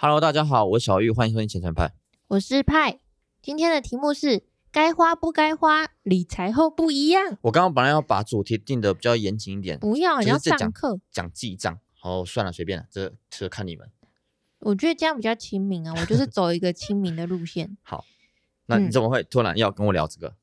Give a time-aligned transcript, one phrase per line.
[0.00, 1.92] Hello，大家好，我是小玉，欢迎收听前程派。
[2.28, 3.00] 我是派，
[3.42, 7.36] 今天的题目是该花不该花，理财后不一样。
[7.40, 11.00] 我刚刚本来要把主题定的比较严谨一点，不要，你要就是在讲上课。
[11.10, 11.80] 讲记账。
[11.98, 13.90] 好，算了，随便了，这这看你们。
[14.60, 17.76] 我觉得这样比较亲民啊，我就是走一个亲民的路线。
[17.82, 18.04] 好，
[18.66, 20.36] 那你嗯怎么会突然要跟我聊这个？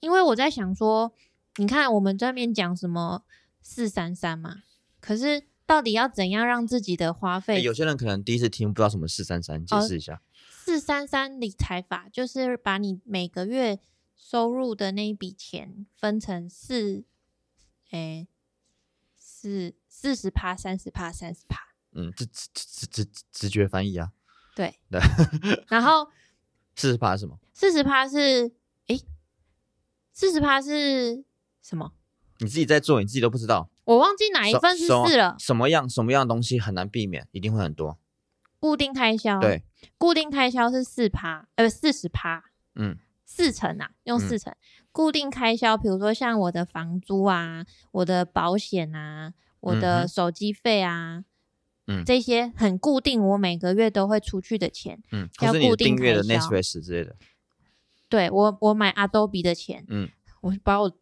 [0.00, 1.12] 因为我在想说，
[1.56, 3.24] 你看我们这边讲什么
[3.60, 4.62] 四三三嘛，
[4.98, 5.42] 可是
[5.72, 10.20] 到底要怎样让自己的花诶费有些人可能第一次听不知道什么四三三，解哦释一下。
[10.50, 13.80] 四三三理财法，就是把你每个月
[14.14, 17.04] 收入的那一笔钱分成四，
[17.90, 18.28] 诶，
[19.16, 21.58] 四四十趴、三十趴、三十趴，
[21.92, 24.12] 嗯，这直直直直直觉翻译啊。
[24.54, 25.00] 对对。
[25.68, 26.06] 然后
[26.76, 27.40] 四十趴是什么？
[27.54, 28.52] 四十趴是，
[28.88, 29.02] 诶，
[30.12, 31.24] 四十趴是
[31.62, 31.94] 什么？
[32.42, 33.70] 你自己在做，你自己都不知道。
[33.84, 35.36] 我忘记哪一份是什四了。
[35.38, 37.98] 什么样什么样的东西很难避免，一定会很多。
[38.58, 39.64] 固定开销，对，
[39.98, 44.54] 固定开销是四趴，呃，四十趴，嗯四成啊，用嗯四成。
[44.92, 51.24] 固定开销，比如说像我的房租啊，我的保险啊，我嗯的哼手机费啊，
[51.86, 55.02] 嗯这些很固定，我每个月都会出去的钱。
[55.10, 57.16] 嗯，或是你的要固定订阅的开销 Netflix 之类的。
[58.08, 60.08] 对我，我买 Adobe 的钱，嗯，
[60.42, 60.92] 我把我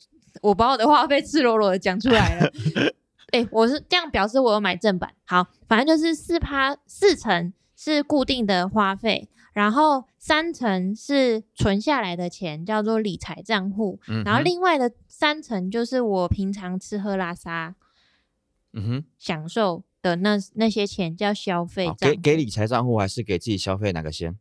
[0.43, 2.53] 我把我的话费赤裸裸的讲出来了。
[3.33, 5.15] 哎、我是这样表示我有买正版。
[5.25, 17.77] 好，反正就是四趴四成是固定的花费，然后三成是存下来的钱，叫做理财账户，嗯然后另外的三成就是我平常吃喝拉撒
[18.73, 24.37] 嗯哼，享受的那那些钱，叫消费，给给理财账户还是给自己消费哪个先？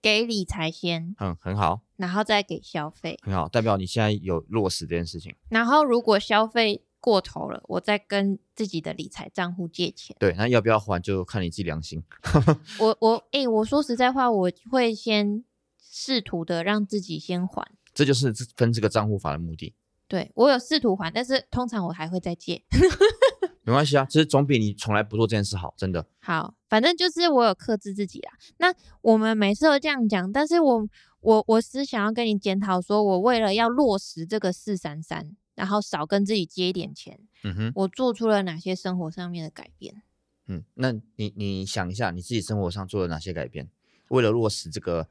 [0.00, 3.18] 给理财先，嗯，很好，然后再给消费。
[3.22, 5.34] 很好，代表你现在有落实这件事情。
[5.48, 10.16] 然后如果消费过头了，我再跟自己的理财账户借钱。
[10.18, 12.02] 对，那要不要还就看你自己良心。
[12.80, 15.44] 我我诶、我说实在话，我会先
[15.78, 17.70] 试图的让自己先还。
[17.92, 19.74] 这就是这分这个账户法的目的。
[20.06, 22.62] 对我有试图还，但是通常我还会再借。
[23.66, 26.06] 没关系啊，其实总比你从来不做这件事好，真的。
[26.20, 28.32] 好，反正就是我有克制自己啦。
[28.58, 30.86] 那我们每次都这样讲，但是我
[31.24, 40.02] 我我是想要跟你检讨，说我为了要落实这个四三三，然后少跟自己借一点钱，嗯哼，我做出了哪些生活上面的改变？
[40.46, 43.70] 嗯，那你你想一下，你自己生活上做了哪些改变？
[44.08, 45.08] 为了落实这个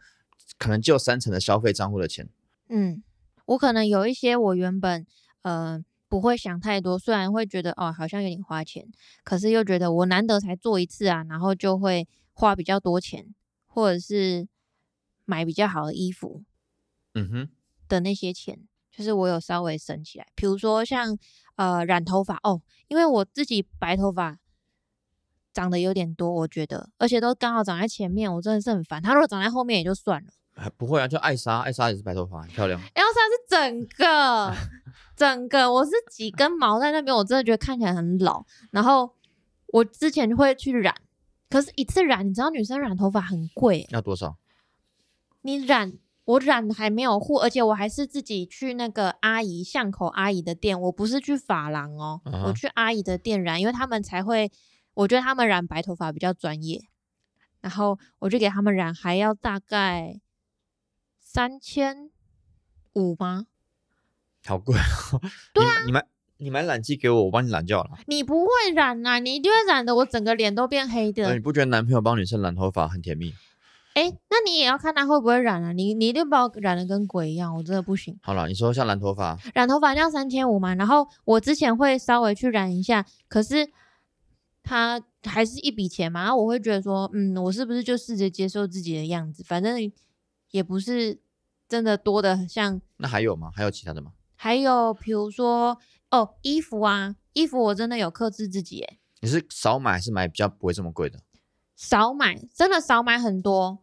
[0.60, 2.30] 可能就三成的消费账户的钱，
[2.70, 3.02] 嗯，
[3.46, 5.08] 我可能有一些我原本
[5.42, 8.88] 呃不会想太多，虽然会觉得哦好像有点花钱，
[9.24, 13.34] 可是又觉得我难得才做一次啊，然后就会花比较多钱，
[13.66, 14.48] 或者是
[15.26, 16.44] 买比较好的衣服
[17.14, 17.50] 嗯哼，
[17.88, 18.60] 的那些钱，
[18.92, 20.28] 就是我有稍微省起来。
[20.36, 21.18] 比如说像
[21.56, 24.40] 呃染头发哦，因为我自己白头发。
[25.56, 29.00] 长得有点多，我觉得，而且都刚好长在前面，我真的是很烦。
[29.00, 32.82] 它如果长在后面也就算了，还不会啊，就艾莎，艾莎也是白头发，很漂亮。
[32.82, 34.52] Elsa 是整个
[35.16, 38.44] 整个，我是几根毛在那边，我真的觉得看起来很老。
[38.72, 39.14] 然后
[39.68, 40.96] 我之前会去染，
[41.52, 44.36] 可是一次染，你知道女生染头发很贵欸、要多少？
[45.44, 45.94] 你染
[46.26, 54.52] 我染还没有护，而且我还是自己去那个阿姨巷口阿姨的店，我不是去发廊哦我去阿姨的店染，因为他们才会，
[54.94, 56.82] 我觉得他们染白头发比较专业。
[57.62, 60.20] 然后我就给他们染，还要大概
[61.20, 62.10] 三千
[62.94, 63.46] 五吗？
[64.46, 65.22] 好贵哦。
[65.54, 66.06] 对啊，你买
[66.38, 67.92] 你买染剂给我，我帮你染就好了。
[68.06, 71.26] 你不会染啊、你一定会染的，我整个脸都变黑的。
[71.28, 73.34] 呃，你不觉得男朋友帮女生染头发很甜蜜？
[73.94, 75.72] 哎、那你也要看他会不会染啊？
[75.72, 78.18] 你你一定把我染的跟鬼一样，我真的不行。
[78.24, 83.70] 好了，你说像染头发，染头发要三千五嘛，然后我之前会稍微去染一下，可是
[84.64, 89.44] 它还是一笔钱嘛，然后我会觉得说，嗯，我是不是就试着接受自己的样子？
[89.44, 89.92] 反正
[90.50, 91.20] 也不是
[91.70, 93.52] 真的多的像，那还有吗？
[93.56, 94.14] 还有其他的吗？
[94.36, 95.78] 还有比如说
[96.10, 101.20] 哦，衣服啊，衣服我真的有克制自己，诶，你是少买还是买比较不会这么贵的？
[101.76, 103.83] 少买，真的少买很多。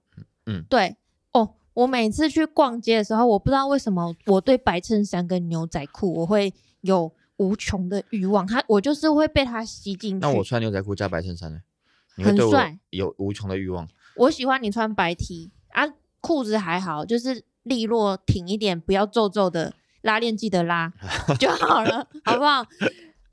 [0.50, 0.97] 嗯对
[1.32, 10.26] 哦，我每次去逛街的时候，我不知道为什么我对白衬衫跟牛仔裤我会有无穷的欲望，它我就是会被它吸进去。
[10.26, 11.61] 那我穿牛仔裤加白衬衫呢？
[12.17, 13.88] 你会对我很帅有无穷的欲望？
[14.17, 15.87] 我喜欢你穿白 T 啊，
[16.20, 19.73] 裤子还好，就是利落挺一点，不要皱皱的，
[20.03, 20.93] 拉链记得拉
[21.38, 22.67] 就好了，好不好？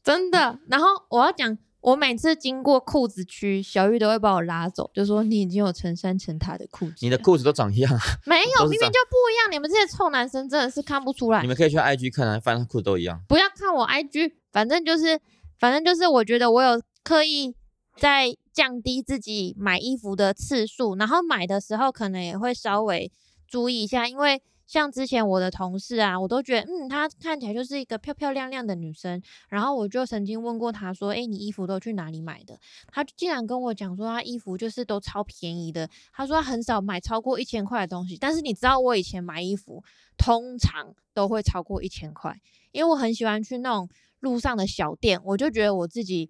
[0.04, 0.60] 真的。
[0.68, 6.96] 然后我要讲，我每次经过裤子区，小玉都会把我拉走，就说你已经有成山成塔的裤子。
[7.02, 9.52] 你的裤子都长一样啊， 没有，明明就不一样。
[9.52, 11.48] 你们这些臭男生真的是看不出来你。
[11.48, 13.22] 们可以去 IG 看啊，反正裤子都一样。
[13.28, 15.20] 不要看我 IG，反正就是，
[15.60, 17.56] 反正就是，我觉得我有刻意
[17.96, 23.12] 在降低自己买衣服的次数，然后买的时候可能也会稍微
[23.48, 32.60] 注意一下，因为像之前我的同事啊，我都觉得嗯，她看起来就是一个漂漂亮亮的女生，然后我就曾经问过她说，诶，你衣服都去哪里买的？
[32.92, 39.82] 她竟然跟我讲说，她衣服就是都超便宜的，她说她很少买超过一千块的东西，但是你知道我以前买衣服
[40.18, 42.38] 通常都会超过一千块，
[42.74, 43.90] 因为我很喜欢去那种
[44.20, 46.30] 路上的小店，我就觉得我自己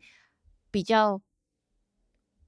[0.69, 1.19] 比较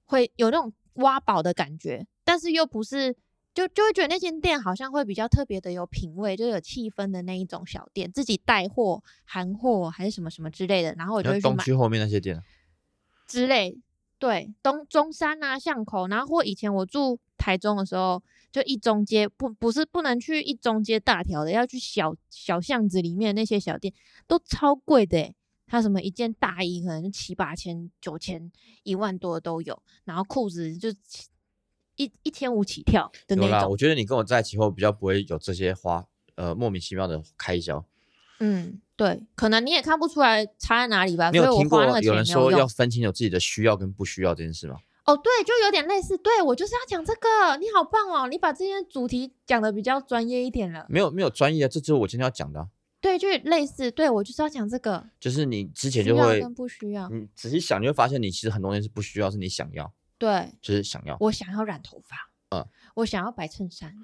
[0.05, 3.15] 会有那种挖宝的感觉，但是又不是，
[3.59, 12.41] 就就会觉得那间店好像会比较特别的有品味，就有气氛的那一种小店，自己带货、韩货还是什么什么之类的，然后我就会去买东区后面那些店，
[13.27, 13.77] 之类。
[14.17, 18.21] 对，东中山啊巷口，然后或以前我住台中的时候，
[18.51, 23.93] 就一中街不不是不能去一中街大条的，要去小小巷子里面那些小店
[24.27, 25.35] 都超贵的诶。
[25.67, 28.51] 它什么一件大衣可能七八千、九千、
[28.83, 31.27] 一万多都有，然后裤子就起
[31.99, 33.49] 一一千五起跳的有啦。
[33.49, 33.77] 那种我。
[33.77, 36.03] 觉得你跟我在一起后，比较不会有这些花
[36.35, 37.85] 呃莫名其妙的开销。
[38.39, 42.69] 嗯，对，可能你也看不出来差在哪里吧，你所以我有听过花那个钱有人说要没有用。
[42.69, 44.77] 分清楚自己的需要跟不需要这件事吗？
[45.05, 46.17] 哦，对，就有点类似。
[46.17, 50.85] 对我就是要讲这个，你好棒哦，你把这些主题讲的比较专业一点了。
[50.87, 52.67] 没有没有专业啊，这就是我今天要讲的啊、
[53.01, 53.89] 对，就类似。
[53.89, 57.09] 对我就是要讲这个，就是你之前需就会，要跟不需要。
[57.09, 63.95] 你仔细想，你会发现你其实很多东西是不需要，是你想要，对就是想要，我想要染头发，嗯，我想要白衬衫，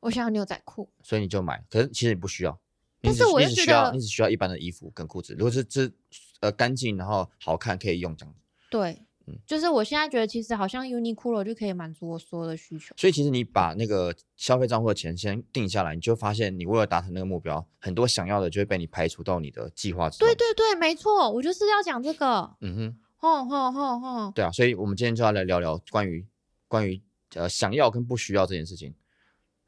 [0.00, 0.88] 我想要牛仔裤。
[1.02, 1.64] 所以你就买。
[1.68, 2.60] 可是其实你不需要，
[3.00, 5.90] 但是我只你又觉得只需要你只需要一般的衣服跟裤子，如果是这
[6.40, 8.40] 呃干净然后好看可以用这样子。
[8.68, 12.94] 对，嗯就是我现在觉得其实好像 Uniqlo 就可以满足我所有的需求。
[12.98, 20.28] 所以其实你把那个消费账户的钱先定下来，你就会发现你为了达成那个目标，很多想要的就会被你排除到你的计划之中。
[20.28, 22.54] 对对对，没错，我就是要讲这个。
[22.60, 26.26] 嗯哼，吼吼吼吼，对啊，所以我们今天就要来聊聊关于
[26.68, 27.00] 关于
[27.34, 28.94] 呃想要跟不需要这件事情。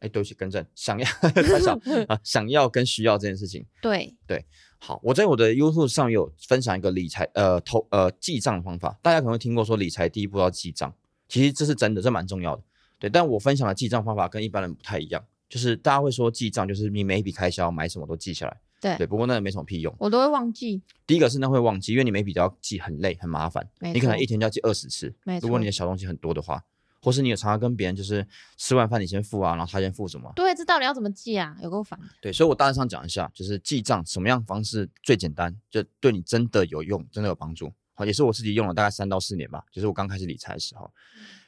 [0.01, 3.67] 哎，对不起，更正，想要 太少 啊，想要跟需要这件事情。
[3.83, 4.47] 对对，
[4.79, 10.95] 好，我在我的 YouTube 上有分享一个理财呃投呃记账的方法，大家可能会听过说理财第一步要记账，
[11.27, 12.63] 其实这是真的，这蛮重要的。
[13.01, 19.95] 对，但我分享的记账方法跟一般人不太一样，就是大家会说记账就是你每一笔开销买什么都记下来，对对，不过那个没什么屁用。
[19.99, 20.83] 我都会忘记。
[21.07, 25.15] 第一个是那会忘记，因为你每笔都要记，很累很麻烦，你可能一天就要记二十次。
[25.25, 26.63] 没如果你的小东西很多的话，
[27.01, 28.27] 或是你有常常跟别人就是
[28.57, 31.57] 吃完饭你先付啊，然后他先付什么，对，这到底要怎么记啊？
[31.63, 32.07] 有够烦的。
[32.21, 37.73] 对，所以我大致上讲一下，就是记账什么样方式最简单，就对你真的有用，真的有帮助。
[37.95, 40.91] 好，也是我自己用了大概三到四年吧，就是我刚开始理财的时候。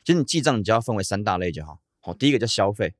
[0.04, 1.80] 其实你记账，你只要分为三大类就好。
[2.00, 2.94] 好，第一个叫消费，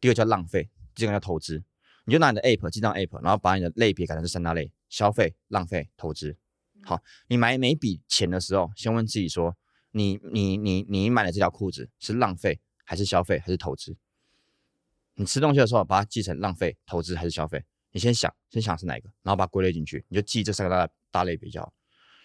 [0.00, 1.62] 第二个叫浪费，第三个叫投资。
[2.06, 6.36] 你就拿你的 app 记账 app，然后把你的类别改成这三大类：消费、浪费、投资。
[6.84, 9.56] 好，你买每笔钱的时候，先问自己说，
[9.90, 13.96] 你你你你买的这条裤子是浪费还是消费还是投资？
[15.14, 17.64] 你吃东西的时候，把它记成浪费、投资还是消费？
[17.90, 21.72] 你先想，先想是哪一个，然后把它归类进去，你就记这三个大大类比较好。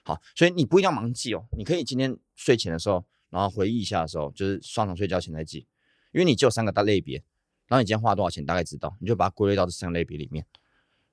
[0.04, 5.66] 好，所以你不一定要盲记哦，你可以今天睡前的时候，然后回忆一下的时候，就是上床睡觉前再记，
[6.12, 7.24] 因为你只有三个大类别，
[7.72, 10.46] 然后你今天花多少钱大概知道，你就把它归类到这三个类别里面，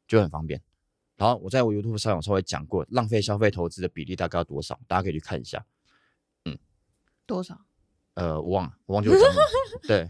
[0.09, 0.61] 就很方便。
[1.17, 5.65] 然后我在我 YouTube 上有稍微讲过浪费、消费、投资的比例大概要多少，大家可以去看一下。
[6.47, 6.59] 嗯
[7.27, 7.61] 多少？
[8.15, 9.41] 呃，我忘了，我忘记我讲了。
[9.87, 10.07] 对，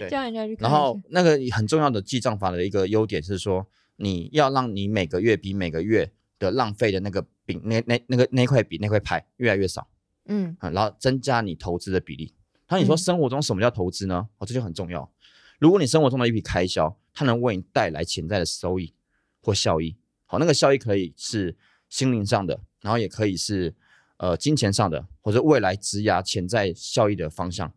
[0.00, 0.68] 对叫人家去看。
[0.68, 3.64] 然后那个很重要的记账法的一个优点是说，
[3.94, 9.88] 你要让你每个月比每个月的浪费的那个饼那那那个那块比那块牌越来越少
[10.24, 12.34] 嗯，啊、然后增加你投资的比例。
[12.68, 14.28] 那你说嗯生活中什么叫投资呢？
[14.38, 15.10] 哦，这就很重要。
[15.58, 18.94] 如果你生活中的一笔开销，它能为你带来潜在的收益
[19.42, 19.96] 或效益，
[20.26, 21.56] 好，那个效益可以是
[21.88, 23.74] 心灵上的，然后也可以是
[24.18, 27.72] 呃金钱上的，或者未来质押潜在效益的方向。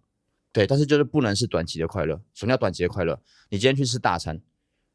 [0.53, 2.21] 对，但是就是不能是短期的快乐。
[2.33, 3.21] 什么叫短期的快乐？
[3.49, 4.41] 你今天去吃大餐，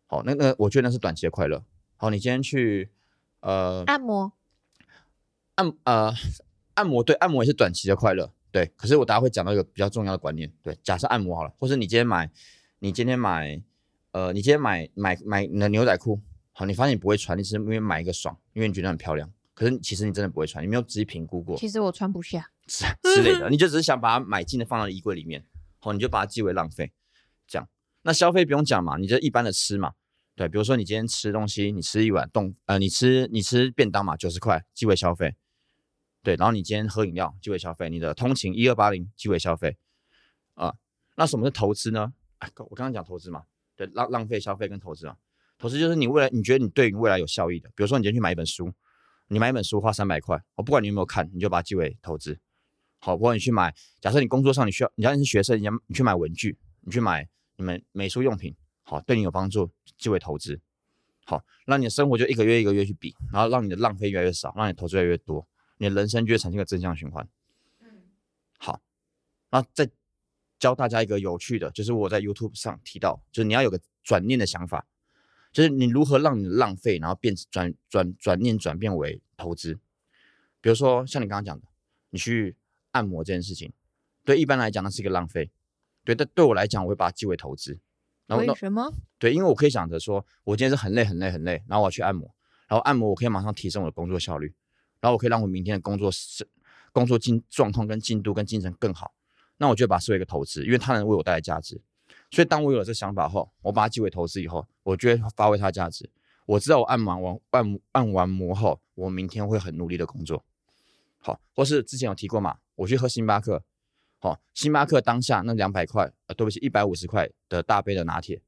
[0.07, 1.65] 好，那那我觉得那是短期的快乐。
[1.97, 2.91] 好，你今天去
[3.41, 4.33] 呃按摩，
[5.55, 6.15] 按呃
[6.75, 8.67] 按摩，对，按摩也是短期的快乐，对。
[8.77, 12.31] 可是我大家会讲到一个比较重要的观念，对，假设按摩好了，或是你今天买，
[12.79, 13.63] 你今天买，
[14.13, 16.21] 呃，你今天买买买你的牛仔裤，
[16.53, 22.51] 好，你发现你不会穿，你只是因为买一个爽，因为你觉得很漂亮，可是其实你真的不会穿，你没有仔细评估过其实我穿不下。
[22.67, 25.45] 之之类的， 你就只是想把它买进的放到衣柜里面，
[25.79, 26.93] 好，你就把它记为浪费，
[27.47, 27.69] 这样。
[28.03, 29.93] 那消费不用讲嘛，你就一般的吃嘛，
[30.35, 35.35] 对，比如说你今天吃东西，你吃一碗冻，呃，你吃你吃便当嘛，九十块记为消费，
[36.23, 39.77] 对，然后你今天喝饮料记为消费，你的通勤一二八零记为消费，
[40.55, 40.75] 啊、
[41.17, 42.13] 那什么是投资呢？
[42.39, 43.45] 啊，我刚刚讲投资嘛，
[43.77, 45.17] 对，浪浪费、消费跟投资啊，
[45.59, 48.73] 投资就是你未来你觉得你对你未来有效益的，比如说你今天去买一本书，
[49.29, 52.39] 你买一本书花三百块，我不管你有没有看，你就把它记为投资。
[52.99, 60.61] 好，不管你去买，假设你工作上你需要，你要你是学生，你要你去买文具，你去买你们美术用品，好，对你有帮助，即为投资。
[61.25, 65.47] 好，让你的生活就一个月一个月去比，然后让你的浪费越来越少，让你投资越来越多，
[65.79, 67.29] 你的人生就会产生一个正向循环。
[68.59, 68.81] 好，
[69.51, 69.91] 然后再
[70.59, 74.87] 教大家一个有趣的，就是我在 YouTube 上提到，就是你要有个转念的想法，
[75.53, 79.79] 就是你如何让你的浪费，然后变转转转念转变为投资。
[80.61, 81.67] 比如说像你刚刚讲的，
[82.11, 82.57] 你去
[82.93, 83.73] 按摩这件事情，
[84.25, 85.51] 对一般来讲那是一个浪费，
[86.05, 87.79] 对，但对我来讲，我会把它记为投资。
[88.27, 88.93] 然后那为什么？
[89.19, 92.35] 对，因为我可以想着说，我今天是很累很累很累，然后我要去按摩，
[92.67, 94.53] 然后按摩我可以马上提升我的工作效率，
[95.01, 96.49] 然后我可以让我明天的工作是
[96.93, 99.15] 工作进状况跟进度跟精神更好，
[99.59, 101.81] 那我就把它视为一个投资，因为它能为我带来价值。
[102.31, 106.11] 所以当我有了这想法后，我把它记为投资以后，我就会发挥它的价值。
[106.47, 110.45] 我知道我按完完按按完摩后，我明天会很努力的工作。
[111.19, 113.65] 好，或是之前有提过嘛，我去喝星巴克，
[114.19, 118.41] 好，星巴克当下那两百块，呃，对不起，一百五十块的大杯的拿铁，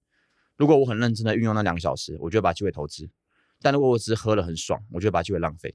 [0.56, 3.06] 如果我很认真的运用那两个小时，我就把机会投资；
[3.60, 5.74] 但如果我只是喝了很爽，我就把机会浪费。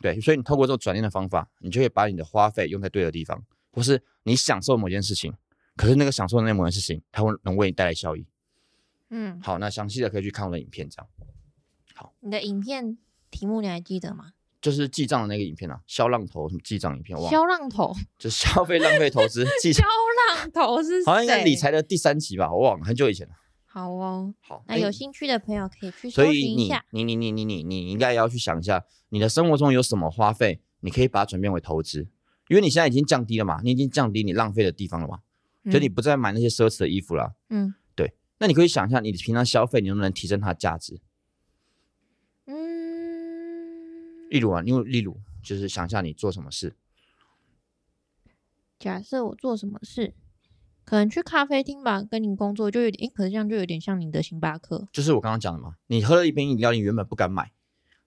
[0.00, 5.32] 对，所以你透过这种转念的方法，你就可以把你的花费用在对的地方，或是你享受某件事情，
[5.76, 8.26] 可是那个享受的那某件事情，它会能为你带来效益。
[9.10, 11.08] 嗯，好，那详细的可以去看我的影片，这样。
[11.94, 12.14] 好。
[12.20, 12.98] 你的影片
[13.30, 14.32] 题目你还记得吗？
[14.60, 23.34] 就是记账的那个影片啊，销浪头什么记账影片，哇，消浪头，就是消费浪费投资 记消账，浪头是好像应该理财的第三集吧，我忘了，很久以前了。
[23.64, 26.84] 好哦，好，那有兴趣的朋友可以去搜寻一下。
[26.90, 32.08] 你你你你你你应该要去想一下，你的生活中有什么花费，你可以把它转变为投资，
[32.48, 35.20] 因为你现在已经降低了嘛，你已经降低你浪费的地方了嘛，
[35.64, 37.34] 所以你嗯不再买那些奢侈的衣服了。
[37.50, 41.00] 嗯对那你可以想一下，你平常消费，你能不能提升它的价值？
[42.46, 46.74] 嗯，例如啊，因为例如就是想一下你做什么事，
[48.78, 50.14] 假设我做什么事，
[50.84, 54.88] 可能去咖啡厅吧，跟你工作就有点，诶，可是这样就有点像你的星巴克。
[54.92, 57.50] 就是我刚刚讲的嘛，你喝了一瓶饮料，你原本不敢买，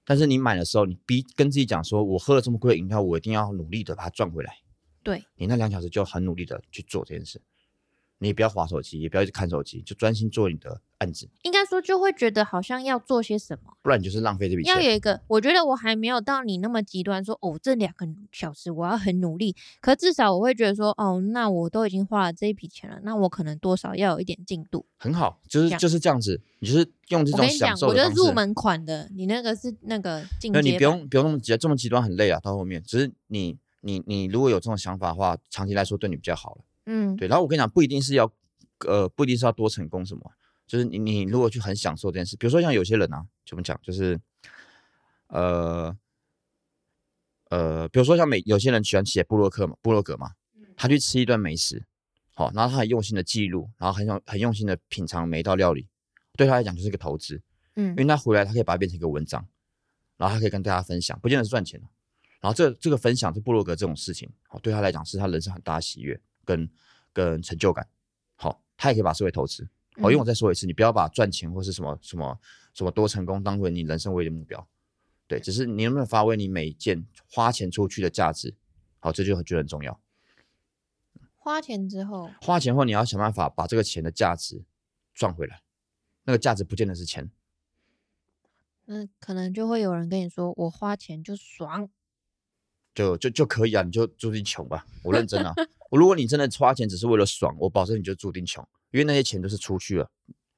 [0.05, 4.57] 但是你买的时候，你逼跟自己讲说，我喝了这么贵的饮料，我一定要努力的把它赚回来。
[5.03, 7.41] 对，你那两小时就很努力的去做这件事，
[8.17, 14.75] 你也不要划手机，也不要一直看手机，就专心做你的案子，应该说就会觉得好像要做些什么，不然你就是浪费这笔钱。
[14.75, 24.85] 要有一个，我觉得我还没有到你那么极端说，哦，这两个小时我要很努力，可至少我会觉得说，哦，那我都已经花了这一笔钱了，那我可能多少要有一点进度。
[24.97, 27.95] 很好，就是就是这样子，你就是用这种我跟你讲享，受我。
[27.95, 36.61] 觉得入门款的，你那个是那个进那你不用不用那么极这么极端，很累啊，到后面只是你你你如果有这种想法的话，长期来说对你比较好了。
[36.85, 38.31] 嗯，对，然后我跟你讲，不一定是要
[38.87, 40.21] 呃，不一定是要多成功什么，
[40.71, 44.17] 就是你你如果去很享受这件事，比如说像有些人啊，怎么讲，就是
[45.27, 45.93] 呃
[47.49, 50.31] 呃，比如说像美有些人喜欢写布洛克嘛，布洛格嘛，
[50.77, 51.83] 他去吃一顿美食，
[52.33, 55.89] 好，然后他很用心的记录，然后很用很用心的品尝每一道料理，
[56.37, 57.41] 对他来讲就是一个投资，
[57.75, 59.45] 嗯因为他回来他可以把它变成一个文章，
[60.15, 61.87] 然后他可以跟大家分享，不见得是赚钱的。
[62.39, 66.69] 然后这这个分享是布洛格这种事情，好对他来讲是他人生很大的喜悦跟
[67.11, 67.85] 跟成就感。
[68.37, 69.67] 好，他也可以把它视为投资。
[70.01, 72.39] 好，因为我再说一次，你不要把赚钱或是什么什么
[72.73, 74.67] 什么多成功当为你人生唯一的目标。
[75.27, 78.55] 对，只是你能不能发挥你每一件花钱出去的价值，
[78.99, 79.99] 好，这就很觉得很重要。
[81.37, 84.63] 花钱之后，花钱后，你要想办法把这个钱的价值
[85.13, 85.61] 赚回来。
[86.23, 87.31] 那个价值不见得是钱，
[88.85, 91.89] 那可能就会有人跟你说，我花钱就爽。
[92.93, 94.85] 就就就可以啊，你就注定穷吧。
[95.03, 95.53] 我认真啊，
[95.89, 100.09] 我如果你真的花钱只是为了爽，我保证你就注定穷，因为那些钱都是出去了。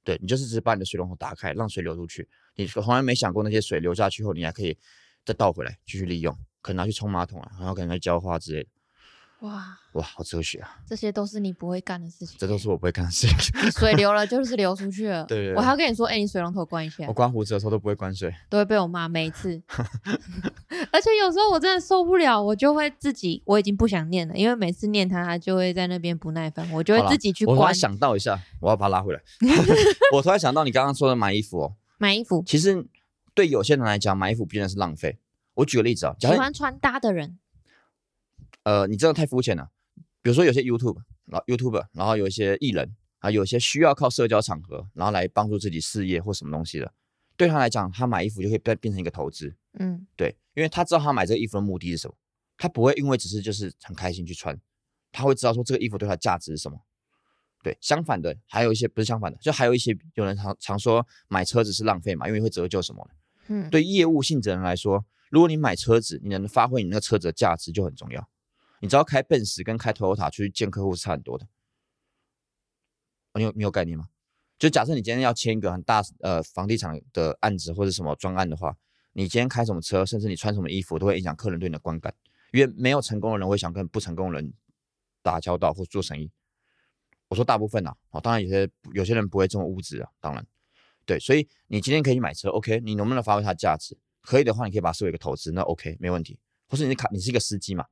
[0.03, 4.77] 对你就是只是把你的水龙头打开，让水流出去，你从来没想过那些水流下去后，你还可以
[5.25, 8.69] 再倒回来继续利用，可能拿去冲马桶啊，然后可能拿去浇花之类的。
[9.47, 10.77] 哇，哇，好哲学啊！
[10.87, 12.37] 这些都是你不会干的事情。
[12.39, 13.61] 这都是我不会干的事情。
[13.61, 15.25] 你水流了 就是流出去了。
[15.25, 19.61] 对对对我还要跟你说，哎、你水龙头关一下我，刮胡子的时候都不会关水，都会被我骂每一次。
[20.93, 27.73] 而且有时候我真的受不了，我就会自己，我已经不想念了，因为每次念他，他就会在那边不耐烦，我就会自己去关我突然。
[27.73, 29.19] 想到一下，我要把他拉回来。
[30.13, 32.85] 我突然想到你刚刚说的买衣服哦，买衣服，其实
[33.33, 35.17] 对有些人来讲，买衣服不见得是浪费。
[35.55, 37.39] 我举个例子啊，喜欢穿搭的人，
[38.61, 39.69] 呃，你真的太肤浅了。
[40.21, 46.93] 比如说有些 YouTube，然后 YouTube，然后有一些艺人啊，有些需要靠社交场合，然后来帮助自己事业或什么东西的，
[47.35, 49.55] 对他来讲，他买衣服就可以变变成一个投资。
[49.79, 52.15] 嗯，对，因为他知道他买这个衣服的目的是什么，
[52.57, 54.59] 他不会因为只是就是很开心去穿，
[55.11, 56.79] 他会知道说这个衣服对他的价值是什么。
[57.63, 63.15] 对，相反的，还有一些不是相反的，就还有一些有人常常说买车子是浪费嘛，因为会折旧什么的。
[63.47, 68.29] 嗯，对业务性质的人来说，如果你买车子，你能发挥你那个车子的价值就很重要。
[68.81, 71.47] 你知道开奔驰跟开 Toyota 出去见客户是差很多的。
[73.31, 74.09] 哦你有你有概念吗？
[74.59, 78.77] 就假设你今天要签一个很大呃房地产的案子或者什么专案的话，
[79.13, 82.13] 你今天开什么车，甚至你穿什么衣服，都会影响客人对你的观感。
[82.51, 84.53] 因为没有成功的人会想跟不成功的人
[85.23, 86.29] 打交道或做生意。
[87.29, 90.45] 我说大部分啊，哦，当然有些有些人不会这么物质啊，当然，
[91.05, 93.97] 对，所以你今天可以去买车，OK，你能不能发挥它的价值？
[94.21, 96.37] 可以的话，你可以把它视为一个投资，那 OK 没问题。
[96.69, 97.85] 或是你卡，你是一个司机嘛，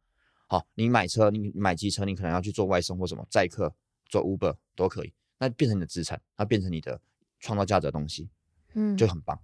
[0.48, 3.74] 好，你买车，你买机车，你可能要去做外送或什么载客，
[4.06, 7.02] 做 Uber 都可以，那变成你的资产，它变成你的
[7.40, 8.30] 创造价值的东西，
[8.74, 9.40] 嗯，就很棒。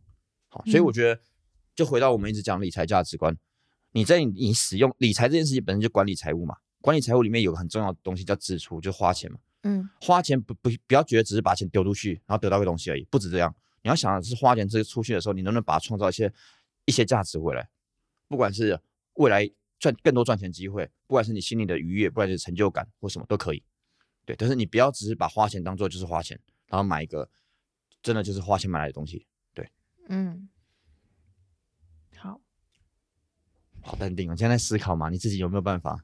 [0.50, 1.22] 好，所以我觉得，
[1.78, 3.38] 就回到我们一直讲理财价值观，
[3.92, 9.38] 你在你使用理财这件事情本身就管理财务嘛，管理财务里面有个很重要的东西叫支出，就花钱嘛。
[9.62, 13.56] 嗯花钱不不不要觉得只是把钱丢出去，然后得到个东西而已，不止这样。
[13.84, 16.34] 你要想的是花钱这出去的时候，你能不能把它创造一些
[16.86, 17.70] 一些价值回来？
[18.28, 18.80] 不管是
[19.14, 23.64] 未来赚更多赚钱机会，不管是你心里的愉悦，不管是成就感或什么都可以。
[24.26, 27.30] 对，但是你不要只是把花钱当做就是花钱，然后买一个
[28.02, 29.26] 真的就是花钱买来的东西。
[29.54, 29.70] 对
[30.10, 30.50] 嗯，
[32.18, 32.40] 好，
[33.88, 35.10] 好淡定哦，你现在在思考嘛？
[35.10, 36.04] 你自己有没有办法？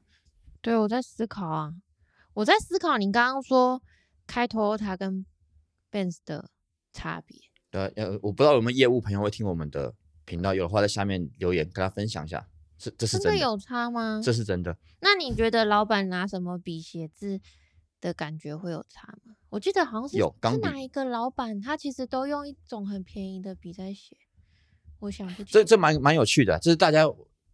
[0.62, 1.74] 对我在思考啊，
[2.32, 3.82] 我在思考你刚刚说
[4.26, 5.26] 开 Toyota 跟
[5.92, 6.48] Benz 的
[6.92, 7.38] 差别。
[7.70, 12.48] 对呃，我不知道有没有业务朋友会听我们的频道，有的话在下面留言跟他分享一下。
[12.78, 14.20] 这这是真的，有差吗？
[14.24, 14.76] 这是真的。
[15.00, 17.38] 那你觉得老板拿什么笔写字
[18.00, 19.34] 的感觉会有差吗？
[19.50, 24.16] 我记得好像是有是哪一个老板，他其实都用一种很便宜的笔在写，
[25.00, 25.52] 我想不起。
[25.52, 27.04] 这这蛮蛮有趣的，这是大家，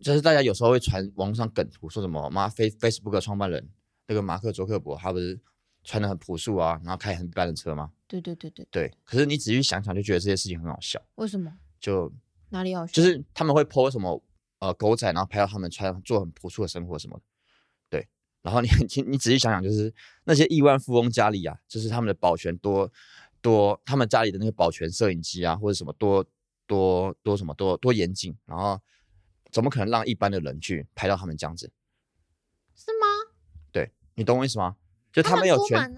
[0.03, 3.71] 这是大家有时候会传网络上梗图，说什么妈 Face Facebook 的创办人
[4.07, 5.39] 那个马克卓克伯，他不是
[5.85, 7.93] 穿的很朴素啊，然后开很一般的车吗？
[8.09, 11.53] 对对对对，对，可是你仔细想想，就觉得这些事情很好笑，为什么？
[11.79, 12.13] 就
[12.49, 12.93] 哪里好笑？
[12.93, 14.23] 就是他们会 po 什么
[14.59, 17.23] 呃狗仔，然后拍到他们穿做很朴素的生活什么的，
[17.89, 18.09] 对，
[18.43, 22.91] 然后你你你仔细想想，就是那些亿万富翁家里啊，就是他们的保全多
[23.41, 26.25] 多，他们家里的那个保全摄影机啊，或者什么多
[26.67, 28.81] 多多什么多多严谨，然后
[29.51, 31.71] 怎么可能让一般的人去拍到他们这样子？
[32.75, 33.07] 是吗？
[33.73, 34.77] 对你懂我意思吗？
[35.13, 35.95] 就他们有权？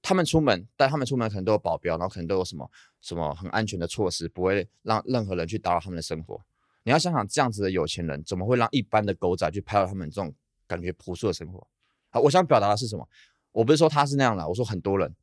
[0.00, 6.40] 他们出门，但他们出门可能都有保镖，然后可能都有什么什么很安全的措施，不会让任何人去打扰他们的生活。
[6.84, 10.32] 你要想想，这样子的有钱人怎么会让一般的狗仔去拍到他们这种
[10.66, 11.66] 感觉朴素的生活？
[12.10, 13.06] 啊，我想表达的是什么？
[13.52, 15.14] 我不是说他是那样的，我说很多人，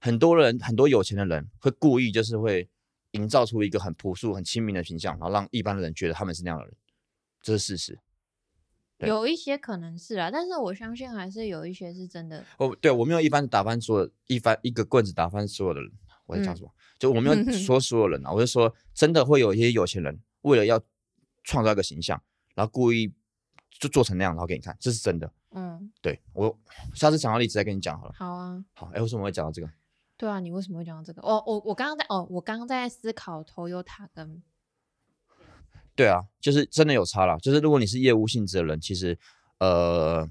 [0.00, 2.68] 很多人，很多有钱的人会故意就是会
[3.12, 6.74] 营造出一个很朴素、很亲民的形象，然后让一般的人觉得他们是那样的人，
[7.46, 8.00] 这是事实。
[8.98, 12.44] 有一些可能是啊，但是我相信还是有一些是真的。
[12.58, 15.92] 哦，对我没有一般打翻所有一翻一个棍子打翻所有的人，
[16.26, 16.70] 我在讲嗯什么？
[16.98, 20.82] 就我没有 说所有人啊，我就说真的会有一些有钱人为了要
[21.44, 22.20] 创造一个形象，
[22.56, 23.14] 然后故意
[23.78, 25.32] 就做成那样，然后给你看，这是真的。
[25.50, 26.58] 嗯，对我
[26.94, 28.12] 下次讲到例子再跟你讲好了。
[28.16, 29.70] 好啊，好，哎，为什么会讲到这个？
[30.16, 31.22] 对啊，你为什么会讲到这个？
[31.22, 34.42] 哦，我我刚刚在哦，我刚刚在思考 Toyota 跟
[35.96, 37.36] 对啊，就是真的有差啦。
[37.38, 39.18] 就是如果你是业务性质的人，其实
[39.58, 40.30] 呃，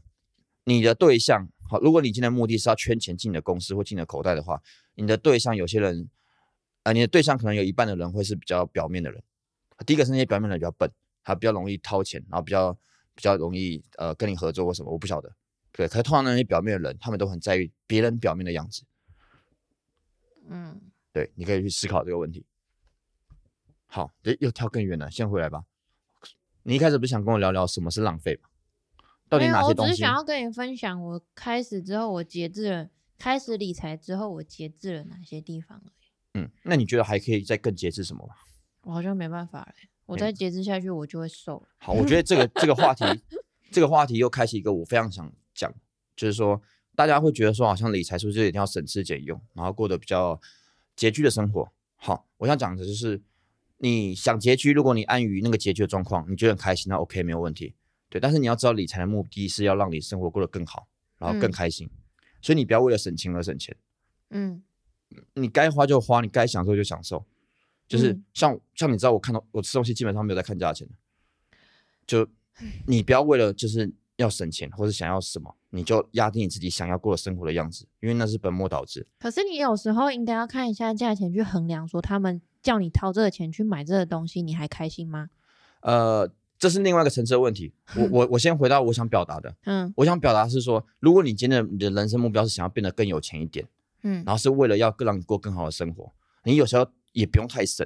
[0.63, 4.61] 你的对象好，如果你今天目的是要圈钱进你的公司或进你的口袋的话，
[4.93, 6.07] 你的对象有些人，
[6.83, 9.23] 呃，你的对象可能有一半的人会是比较表面的人。
[9.85, 10.89] 第一个是那些表面的人比较笨，
[11.23, 12.71] 他比较容易掏钱，然后比较
[13.15, 15.35] 比较容易呃跟你合作或什么，我不晓得。
[15.71, 18.83] 对，可是通常那些表面的人，他们都很在意别人表面的样子。
[20.47, 20.79] 嗯，
[21.11, 22.45] 对，你可以去思考这个问题。
[23.87, 25.63] 好，诶，又跳更远了，先回来吧。
[26.63, 28.49] 你一开始不是想跟我聊聊什么是浪费吗？
[29.29, 29.91] 到底，哪些东西？
[29.91, 36.39] 我只是想要跟你分享，我开始之后我节制了，开始理财之后我节制了哪些地方而已。
[36.39, 38.35] 嗯，那你觉得还可以再更节制什么吗？
[38.81, 39.73] 我好像没办法了，
[40.05, 41.67] 我再节制下去我就会瘦了。
[41.77, 43.03] 好，我觉得这个这个话题，
[43.71, 45.73] 这个话题又开启一个我非常想讲，
[46.15, 46.61] 就是说
[46.95, 50.39] 大家会觉得说，好像理财是不是一定要省吃俭用，然后过得比较
[50.97, 51.71] 拮据的生活？
[51.95, 53.19] 好，我想讲的就是，
[53.77, 57.75] 你想拮据，如果你安于那个拮据的状况，你觉得很开心，那 OK 没有问题。
[58.09, 61.89] 对，但是你要知道，理财的目的是要让你生活过得更好，然后更嗯开心，
[62.41, 63.75] 所以你不要为了省钱而省钱。
[64.29, 64.63] 嗯
[65.33, 67.25] 你该花就花，你该享受就享受。
[67.87, 70.93] 就是嗯像、像你知道，我看到我吃东西基本上没有在看价钱的，
[72.07, 72.27] 就
[72.87, 79.05] 你不要为了就是要省钱或者想要什么，你就压低你自己想要过的生活的样子，因为那是本末倒置。
[79.19, 85.29] 可是你有时候应该要看一下价钱去衡量，说他们叫你掏这个钱去买这个东西，你还开心吗？
[85.81, 87.73] 呃，这是另外一个层次的问题。
[87.95, 93.67] 我我我先回到我想表达的， 嗯我想表达是说，如果你今天的你的人生目标是想要变得更有钱一点，
[94.03, 96.11] 嗯然后是为了要更让你过更好的生活，
[96.43, 97.85] 你有时候也不用太省，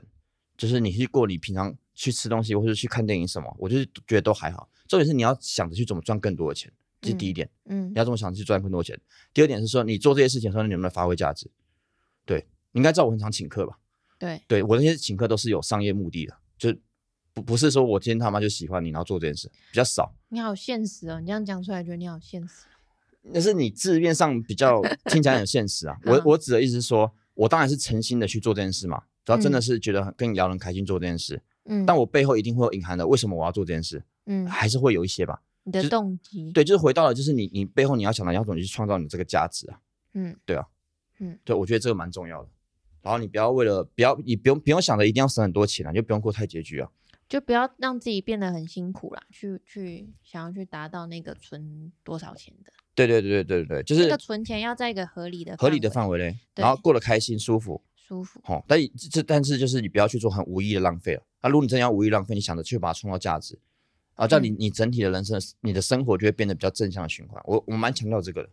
[0.55, 4.69] 就是你去过你平常去吃东西或者去看电影什么，我就是觉得都还好。
[4.89, 7.49] 重点是你要想着去怎么赚更多的钱，这是第一点。
[7.65, 8.99] 嗯你要这么想去赚更多钱。
[9.33, 11.49] 第二点是说，你做这些事情的时候，你能不能发挥价值？
[12.25, 13.77] 对，你应该知道我很常请客吧？
[14.17, 16.75] 对，对我那些请客都是有商业目的的，就
[17.33, 20.11] 不不是说我今天他妈就喜欢你，然后做这件事，比较少。
[20.29, 22.65] 你好现实哦，你这样讲出来，觉得你好现实。
[23.21, 25.95] 那是你字面上比较 听起来很现实啊。
[26.05, 35.41] 我嗯我指的意思是说，我当然是诚心的去做这件事嘛，主要真的嗯是觉得很跟你聊得很开心做这件事，嗯，但我背后一定会有隐含的为什么我要做这件事，嗯，还是会有一些吧。
[35.63, 39.79] 你的动机，，对，就是回到了，就是你你背后你要想的要怎么去创造你这个价值啊。
[40.13, 40.65] 嗯对啊，
[41.19, 42.49] 嗯，对，我觉得这个蛮重要的。
[43.01, 46.89] 然后你不要为了不要你不用不用想着一定要省很多钱啊，就不用过太拮据啊。
[47.27, 57.83] 就不要让自己变得很辛苦啦，去去想要去达到那个存多少钱的，对对对对对对，就是那个存钱要在一个合理的合理的范围内，然后过得开心舒服。
[57.95, 58.41] 舒服。
[58.45, 61.23] 哦，但这这但是就是你不要去做很无意的浪费了。
[61.41, 63.59] 啊，如果你真的要无意浪费，你想着去把它创造价值，
[64.19, 67.41] 啊，这样你嗯你整体的人生、你的生活就会变得比较正向的循环。
[67.45, 68.49] 我我蛮强调这个的。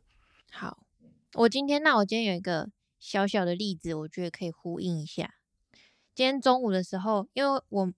[0.52, 0.78] 好，
[1.34, 5.34] 我今天那我今天有一个小小的例子，我觉得可以呼应一下。
[6.14, 7.92] 今天中午的时候，因为我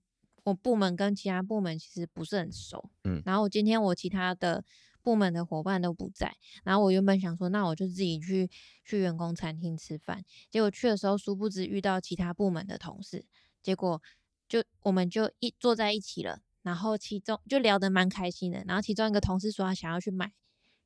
[0.44, 4.64] 我部门跟其他部门其实不是很熟，嗯然后我今天我其他的
[5.02, 8.48] 部门的伙伴都不在，然后我原本想说，那我就自己去
[8.83, 13.26] 去员工餐厅吃饭，结果去的时候，殊不知遇到其他部门的同事，
[13.62, 14.00] 结果
[14.48, 20.33] 就我们就一坐在一起了，然后其中就聊得蛮开心的，然后其中一个同事说他想要去买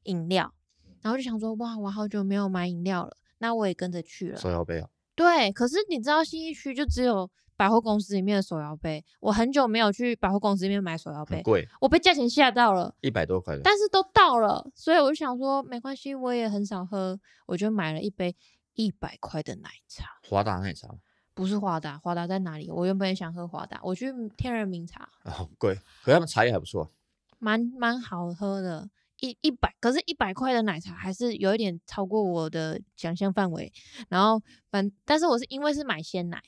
[0.04, 0.52] 饮料，
[1.00, 4.38] 然后就想说哇，我好久没有买饮料了，那我也跟着去了。
[4.38, 12.94] 手摇杯啊，对，可是你知道新一区就只有百货公司里面的手摇杯，我很久没有去百货公司里面买手摇杯，很贵，我被价钱吓到了。
[13.00, 13.62] 一百多块的。
[13.62, 18.35] 但是都到了，所以我就想说没关系，我也很少喝，我就买了一杯
[18.74, 20.88] 一百块的奶茶，华大奶茶
[21.34, 22.70] 不是华达，华达在哪里？
[22.70, 26.90] 我原本也想喝华达，我去天人茗茶，啊，好贵，可是他们茶叶还不错。
[27.38, 28.88] 蛮蛮好喝的，
[29.20, 33.72] 一一百，可是一百块的奶茶还是有一点超过我的想象范围。
[34.08, 34.40] 然后
[34.70, 36.40] 反，但是我是因为是买鲜奶，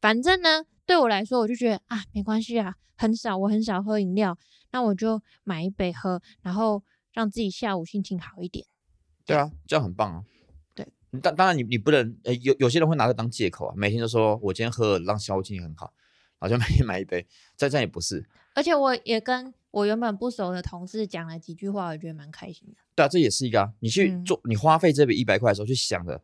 [0.00, 4.36] 反正呢，对我来说，我就觉得啊，没关系啊，很少，我很少喝饮料，
[4.72, 8.66] 那我就买一杯喝，然后让自己下午心情好一点。
[9.24, 10.24] 对啊，这样很棒啊。
[11.20, 15.92] 当当然你你不能，呃，有有些人会拿这当借口啊，每天都说我今天喝了让下午心情很好，
[16.38, 17.26] 然后就每天买一杯，
[17.56, 18.26] 这这样也不是。
[18.54, 22.76] 而且我也跟我原本不熟的同事讲了几句话，我觉得蛮开心的。
[22.94, 23.72] 对啊，这也是一个啊。
[23.80, 26.22] 你去嗯做，你花费这笔一百块的时候，去想着，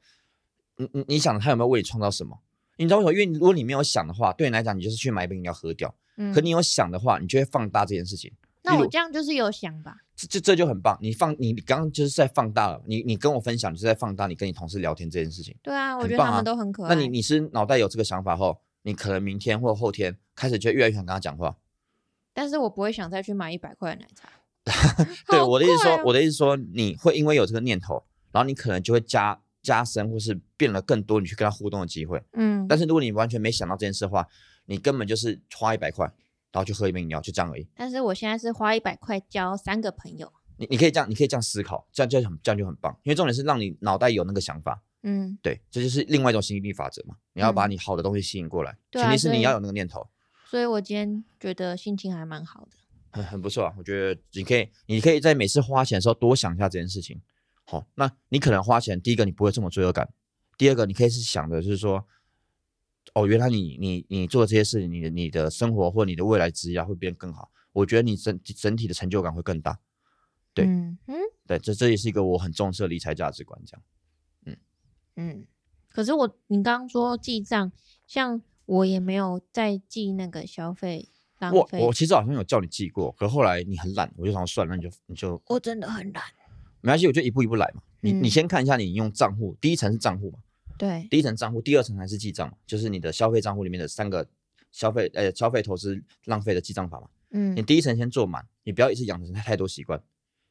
[0.76, 2.38] 你你你想着他有没有为你创造什么？
[2.78, 3.12] 你知道为什么？
[3.12, 5.94] 因为如果你没有想的话，对你来讲，你就是去买一杯饮料喝掉。
[6.16, 8.32] 嗯，可你有想的话，你就会放大这件事情。
[8.64, 9.96] 那我这样就是有想吧？
[10.14, 10.96] 这这这就很棒。
[11.00, 15.56] 你放你刚刚就是在放大了，你你跟我分享，你是在放大你跟你同事聊天这件事情。
[15.62, 16.94] 对啊，我觉得他们都很可爱。
[16.94, 21.56] 那你你是脑袋有这个想法后，你可能明天或后天开始就越来越想跟他讲话。
[22.32, 24.28] 但是我不会想再去买一百块的奶茶。
[25.26, 32.22] 对好我的意思说，我的意思说，你会因为有这个念头，然后你可能就会加加深或是变了更多你去跟他互动的机会。
[32.34, 34.24] 嗯，但是如果你完全没想到这件事的话，
[34.66, 36.08] 你根本就是花一百块，
[36.52, 37.66] 然后去喝一杯饮料，就这样而已。
[37.74, 40.32] 但是我现在是花一百块交三个朋友。
[40.58, 42.96] 你你可以这样，你可以这样思考，这样就很这样就很棒。
[43.02, 47.16] 因为重点是让你脑袋有那个想法，嗯，对，这就是另外一种吸引力法则嘛。
[47.32, 50.06] 你要把嗯你好的东西吸引过来，前提是你要有那个念头，
[50.44, 52.76] 所以我今天觉得心情还蛮好的。
[53.10, 53.74] 很很不错啊。
[53.78, 57.20] 我觉得你可以，你可以在每次花钱的时候多想一下这件事情。
[57.64, 60.12] 好，那你可能花钱，第一个你不会这么罪恶感，
[60.58, 62.06] 第二个你可以是想的就是说，
[63.14, 67.50] 哦，原来你你你做的这些事情，你的你的生活或你的未来职业会变更好。
[67.72, 69.78] 我觉得你整整体的成就感会更大。
[70.54, 73.60] 对嗯嗯对，这这也是一个我很重视的理财价值观。
[73.66, 73.82] 这样，
[74.44, 74.56] 嗯
[75.16, 75.46] 嗯。
[75.88, 77.70] 可是我，你刚刚说记账，
[78.06, 86.24] 像我也没有在记那个消费浪我费，我其实好像有叫你记过，可后来你很懒，我就想说算了，那你就你就我真的很懒。
[86.80, 87.82] 没关系，我就一步一步来嘛。
[88.00, 90.38] 你你嗯先看一下你用账户，第一层是账户嘛，
[90.78, 94.26] 对，第一层账户，第二层才是记账嘛，就是你的消费账户里面的三个
[94.70, 97.08] 消费呃消费投资浪费的记账法嘛。
[97.30, 100.02] 嗯你第一层先做满，你不要一次养成太多习惯。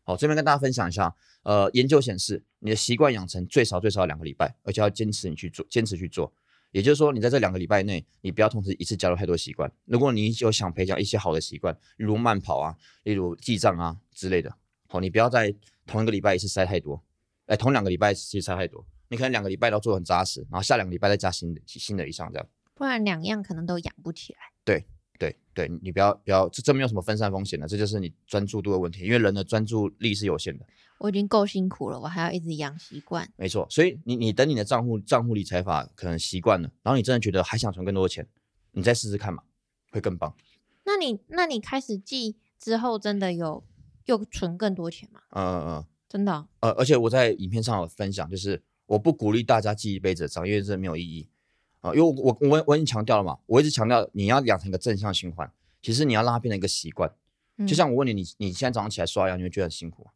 [0.03, 6.33] 好，这边跟大家分享一下，呃，研究显示，你的习惯养成最少最少两个礼拜，而且要坚持你去做，坚持去做。
[6.71, 9.71] 也就是说，你在这两个礼拜内，你不要同时一次加入太多习惯。
[9.85, 14.51] 如果你有想培养一些好的习惯，例如慢跑啊，例如记账啊之类的，
[14.87, 15.53] 好，你不要在
[15.85, 17.03] 同一个礼拜一次塞太多，
[17.45, 22.47] 哎，同两个礼拜一次塞太多，你可能两个礼拜都做得很扎实，然后下两个礼拜再加新的新的一项这样。
[22.73, 24.39] 不然两样可能都养不起来。
[24.63, 24.85] 对
[25.19, 30.65] 对对，你不要不要，这这没有什么分散风险的，这就是你专注度的问题，因为人的专注力是有限的，
[30.99, 33.29] 我已经够辛苦了，我还要一直养习惯。
[33.35, 33.67] 没错。
[33.69, 38.25] 所以你你等你的账户账户理财法可能习惯了，然后你真的觉得还想存更多的钱，
[38.71, 39.43] 你再试试看嘛，
[39.91, 40.33] 会更棒。
[40.85, 43.63] 那你那你开始记之后，真的有
[44.05, 51.27] 又存更多钱吗，嗯嗯嗯，真的哦、呃，而且我在影片上有分享，就是我不鼓励大家记一辈子的账，因为这没有意义
[51.79, 55.51] 啊、因为我我我我已经强调了嘛，我一直强调你要养成一个正向循环，
[55.81, 57.11] 其实你要让它变成一个习惯。
[57.57, 60.11] 嗯就像我问你，你你现在早上起来刷牙，你会觉得很辛苦吗？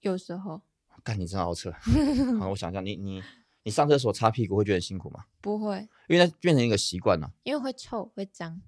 [0.00, 0.62] 有时候
[1.02, 1.70] 干，你真的好扯。
[2.40, 3.22] 好，我想想，你你
[3.64, 5.24] 你上厕所擦屁股会觉得很辛苦吗？
[5.42, 7.30] 不会，因为它变成一个习惯了。
[7.42, 8.62] 因为会臭会脏。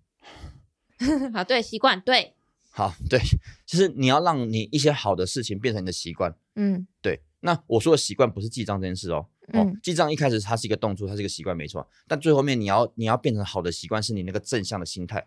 [1.32, 2.34] 好，对，习惯对，
[2.70, 3.18] 好，对，
[3.64, 6.34] 就是你要让你一些好的事情变成你的习惯。
[6.56, 9.26] 嗯对，那我说的习惯不是记账这件事哦。
[9.52, 11.88] 哦嗯，记账一开始它是一个动作，它是一个习惯，没错。
[12.06, 15.26] 但最后面你要你要变成好的习惯，是你那个正向的心态，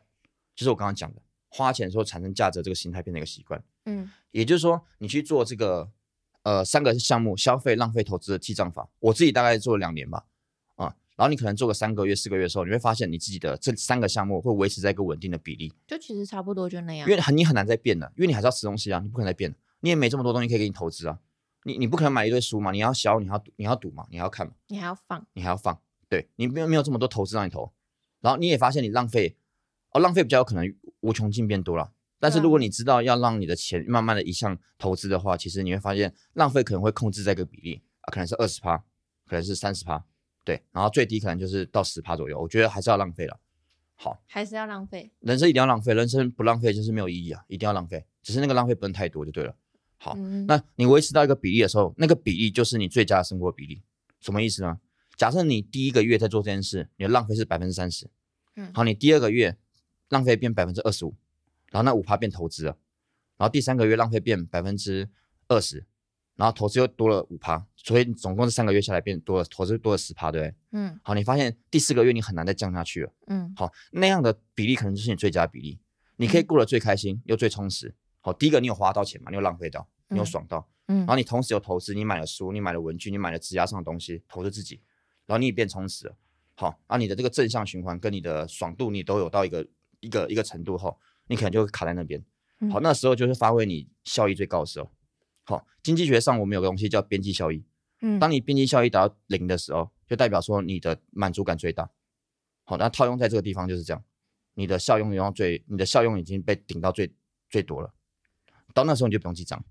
[0.56, 3.64] 就是我刚刚讲的，花钱的时候产生价值这个心态变成一个习惯。
[3.86, 5.90] 嗯也就是说，你去做这个
[6.44, 10.26] 呃三个项目消费、浪费、投资的记账法，我自己大概做了两年吧，
[10.76, 17.16] 啊，然后你可能做个三个月、四个月的时候，你会发现你自己的这三个项目会维持在一个稳定的比例，就其实差不多就那样因。
[17.16, 21.18] 为很你很难再变的，因为你还是要吃东西啊，你不可能再变，你也没这么多东西可以给你投资啊，
[21.64, 27.72] 你你不可能买一堆书嘛，你要消，你要赌，你要赌嘛，你还要看嘛，你还要放，你还要放，对你没有没有这么多投资让你投，
[28.20, 29.38] 然后你也发现你浪费，
[29.92, 30.66] 哦，浪费比较有可能
[31.02, 31.92] 无穷尽变多了。
[32.20, 38.78] 但是如果你知道要让你的钱慢慢的移向投资的话，其实你会发现浪费可能会控制在一个比例啊，可能是二十趴，
[39.28, 40.04] 可能是三十趴，
[40.44, 42.40] 对，然后最低可能就是到十趴左右。
[42.40, 43.40] 我觉得还是要浪费了。
[43.96, 45.12] 好，还是要浪费。
[45.20, 49.56] 人生一定要浪费，人生不浪费就是没有意义啊，一定要浪费，只是那个浪费不能太多就对了。
[50.04, 53.84] 好，嗯，那你维持到一个比例的时候，那个比例就是你最佳的生活比例。
[54.20, 54.80] 什么意思呢？
[55.16, 58.10] 假设你第一个月在做这件事，你的浪费是百分之三十，
[58.56, 59.56] 嗯好，你第二个月
[60.10, 61.14] 浪费变百分之二十五，
[61.70, 62.78] 然后那五趴变投资了，
[63.38, 65.08] 然后第三个月浪费变百分之
[65.48, 65.86] 二十，
[66.36, 70.56] 然后投资又多了五趴，所以总共这三个月下来变多了，投资多了十趴，对不对？
[70.72, 73.14] 嗯好，你发现第四个月你很难再降下去了。
[73.28, 75.80] 嗯好，那样的比例可能就是你最佳比例，
[76.16, 77.94] 你可以嗯过得最开心又最充实。
[78.22, 84.82] 好，第一个你有花到钱嘛，你有浪费到，你有嗯爽到，嗯然后你同时有投资，你买了书，你买了文具，你买了指甲上的东西，投资自己，
[85.26, 86.16] 然后你也变充实了。
[86.56, 89.68] 好，然后你的这个正向循环跟你的爽度，你都有到一个
[90.00, 92.24] 一个一个程度后，你可能就会卡在那边。
[92.72, 94.92] 好，嗯那时候就是发挥你效益最高的时候。
[95.46, 97.66] 好，经济学上我们有个东西叫边际效益，
[98.02, 101.90] 嗯，当你边际效益达到零的时候，就代表说你的满足感最大。
[102.66, 104.04] 好，那套用在这个地方就是这样，
[104.54, 107.12] 你的效用用到最，你的效用已经被顶到最
[107.50, 107.92] 最多了。
[108.74, 109.64] 到那时候你就不用记账，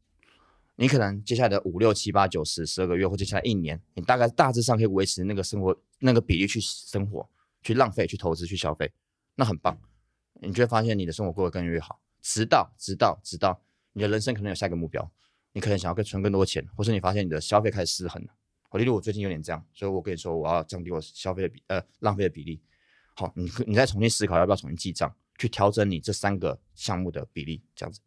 [0.76, 7.28] 你可能接下来的五六七八九十十二个月或接下来一年，你大概大致上可以维持那个生活那个比例去生活、
[7.62, 8.92] 去浪费、去投资、去消费，
[9.34, 9.78] 那很棒。
[10.42, 13.60] 你就会发现你的生活过得更越好，直到直到直到
[13.92, 15.10] 你的人生可能有下一个目标，
[15.52, 18.28] 你可能想要更存更多钱，或是你发现你的消费开始失衡了。
[18.70, 22.62] 我例如我最近有点这样，所以我跟你说我要降低我消费的比呃浪费的比例。
[23.14, 28.00] 好，你你再重新思考要不要重新记账，去调整你这三个项目的比例，这样子。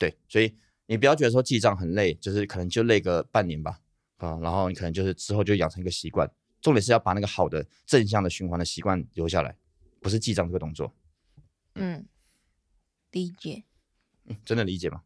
[0.00, 3.78] 对，所以你不要觉得说记账很累，就是可能就累个半年吧，
[4.16, 6.28] 啊，然后你可能就是之后就养成一个习惯。
[6.62, 9.54] 重点是要把那个好的正向的循环的习惯留下来，
[10.00, 10.94] 不是记账这个动作。
[11.74, 12.06] 嗯，
[13.10, 13.64] 理解。
[14.24, 15.02] 嗯，真的理解吗？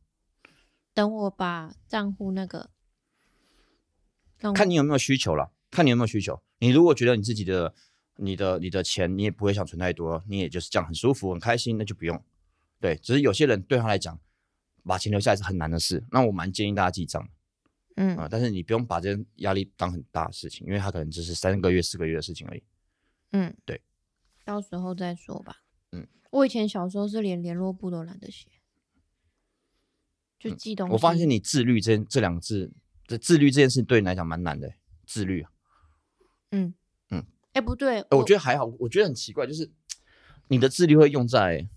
[0.92, 2.70] 等我把账户那个
[4.54, 6.40] 看你有没有需求了，看你有没有需求。
[6.60, 7.74] 你如果觉得你自己的、
[8.16, 12.24] 你的、你的钱，你也不会想存太多，你也就是这样很舒服、很开心，那就不用。
[12.80, 14.20] 对，只是有些人对他来讲，
[14.84, 16.04] 把钱留下来是很难的事。
[16.10, 17.28] 那我蛮建议大家记账
[17.96, 22.62] 嗯啊、但是你不用把这些压力当很大的事情，因为它可能只是三个月、四个月的事情而已。
[23.30, 23.80] 嗯，对，
[24.44, 25.62] 到时候再说吧。
[25.92, 28.48] 嗯，我以前小时候是连联络簿都懒得写，
[30.40, 30.90] 就记东西。
[30.90, 32.72] 嗯我发现你自律这这两个字，
[33.06, 34.72] 这自律这件事对你来讲蛮难的。
[35.06, 35.52] 自律啊，
[36.50, 36.74] 嗯
[37.10, 39.70] 嗯，哎，不对，呃我觉得还好，我觉得很奇怪，就是
[40.48, 41.68] 你的自律会用在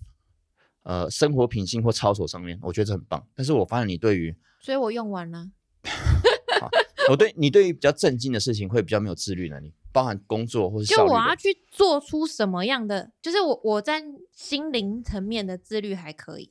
[0.88, 3.28] 呃生活品性或操守上面，我觉得这很棒。
[3.34, 5.50] 但是我发现你对于所以我用完了。
[7.10, 11.14] 我对你对于比较震惊的事情会比较没有自律能力，包含工作或是就效率的。
[11.14, 16.50] 我要去做出什么样的，就是我我在心灵层面的自律还可以，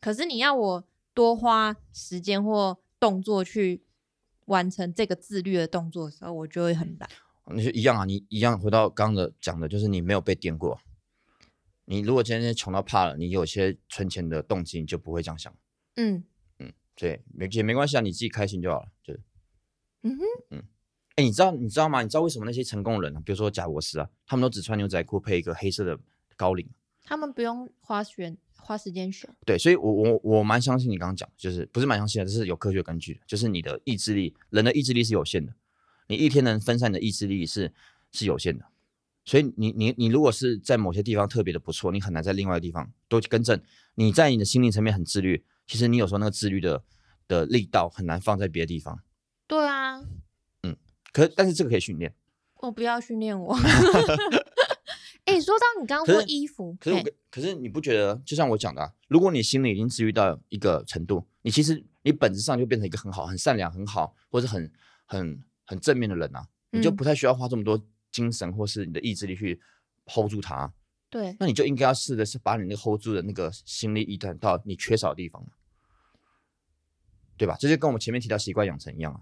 [0.00, 3.82] 可是你要我多花时间或动作去
[4.46, 7.08] 完成这个自律的动作的时候，我就会很懒。
[7.56, 10.78] 你就一样啊，你一样回到刚刚的讲的，就是你没有被电过。
[11.90, 15.50] 你如果今天穷到怕了，你有些存钱的动机，你就不会这样想。
[15.96, 16.22] 嗯
[16.58, 18.88] 嗯对，没也没关系啊，你自己开心就好了。
[19.02, 19.20] 就是，
[20.02, 20.62] 嗯哼，嗯，
[21.16, 22.02] 哎，你知道你知道吗？
[22.02, 25.98] 你知道为什么那些成功人啊，比如说贾博士啊，他们都只穿牛仔裤配一个黑色的
[26.36, 26.68] 高领？
[27.04, 29.34] 他们不用花选花时间选。
[29.46, 35.54] 对，所以我我我蛮相信你刚刚讲，就是不是蛮相信的，这是有科学根据的，就是你的意志力，人的意志力是有限的，
[36.08, 37.72] 你一天能分散你的意志力是
[38.12, 38.66] 是有限的，
[39.28, 43.60] 所以你你你如果是在某些地方特别的不错，你很难在另外的地方都更正。
[43.94, 46.82] 你在你的心灵层面很自律，其实你有时候那个自律的
[47.26, 48.98] 的力道很难放在别的地方。
[49.46, 50.00] 对啊，
[50.62, 50.74] 嗯
[51.12, 52.14] 可但是这个可以训练。
[52.60, 53.54] 我不要训练我。
[55.26, 64.72] 哎、说到你刚刚说衣服，可是我跟可是你不觉得，就像我讲的、啊，如果你心里已经治愈到一个程度，你其实你本质上就变成一个很好、很善良、很好，或者很
[65.04, 67.78] 很很正面的人啊，你就嗯不太需要花这么多
[68.18, 69.60] 精神或是你的意志力去
[70.06, 70.72] hold 住它啊、
[71.08, 75.50] 对，那你就应该要试的是把你那个 hold 住的那个心力移转到你缺少的地方嘛
[77.36, 77.56] 对吧？
[77.60, 79.20] 这就跟我们前面提到习惯养成一样啊。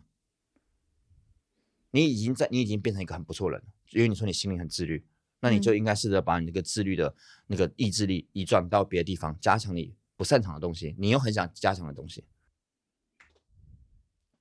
[1.90, 5.04] 你已经在，你已经变成一个很不错人了，因为你说你心里很自律，
[5.40, 7.14] 那你就嗯应该试着把你那个自律的
[7.46, 12.24] 那个意志力移转到别的地方，加强你不擅长的东西，你又很想加强的东西。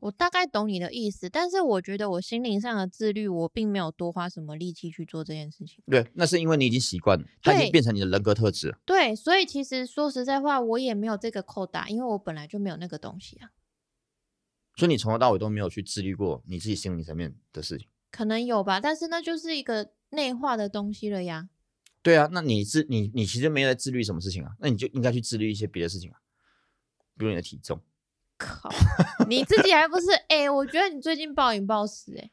[0.06, 5.84] 我大概懂你的意思，但是我觉得我心灵上的自律，我并没有多花什么力气去做这件事情。
[5.88, 8.78] 对，那是因为你已经习惯了，它已经变成你的人格特质了。
[8.86, 13.50] 对，所以其实说实在话，我也没有这个扣打，因为我本来就没有那个东西啊。
[14.76, 17.88] 所以你从头到尾都没有去自律过你自己心灵层面的事情。
[18.12, 21.50] 可能有吧，但是那就是一个内化的东西了呀。
[22.04, 24.52] 对啊，那你自你你其实没有在自律什么事情啊？
[24.60, 26.18] 那你就应该去自律一些别的事情啊，
[27.18, 27.82] 比如你的体重。
[28.38, 28.70] 靠，
[29.28, 30.12] 你自己还不是？
[30.28, 32.30] 哎、我觉得你最近暴饮暴食、哎，